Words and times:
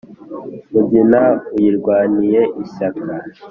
mugina 0.71 1.21
uyirwaniye 1.55 2.41
ishyaka. 2.63 3.11